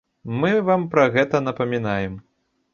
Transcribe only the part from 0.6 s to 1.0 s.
вам